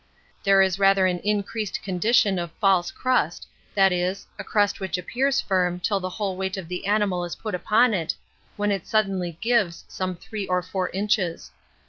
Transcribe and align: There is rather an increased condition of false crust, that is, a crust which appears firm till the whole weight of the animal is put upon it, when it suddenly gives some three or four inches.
There 0.43 0.63
is 0.63 0.79
rather 0.79 1.05
an 1.05 1.19
increased 1.19 1.83
condition 1.83 2.39
of 2.39 2.49
false 2.53 2.89
crust, 2.89 3.45
that 3.75 3.91
is, 3.91 4.25
a 4.39 4.43
crust 4.43 4.79
which 4.79 4.97
appears 4.97 5.39
firm 5.39 5.79
till 5.79 5.99
the 5.99 6.09
whole 6.09 6.35
weight 6.35 6.57
of 6.57 6.67
the 6.67 6.87
animal 6.87 7.23
is 7.23 7.35
put 7.35 7.53
upon 7.53 7.93
it, 7.93 8.15
when 8.57 8.71
it 8.71 8.87
suddenly 8.87 9.37
gives 9.41 9.85
some 9.87 10.15
three 10.15 10.47
or 10.47 10.63
four 10.63 10.89
inches. 10.89 11.51